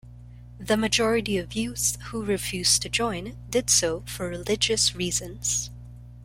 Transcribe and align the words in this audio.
The 0.59 0.77
majority 0.77 1.37
of 1.37 1.53
youths 1.53 1.95
who 2.05 2.25
refused 2.25 2.81
to 2.81 2.89
join 2.89 3.37
did 3.51 3.69
so 3.69 4.01
for 4.07 4.27
religious 4.29 4.95
reasons. 4.95 5.69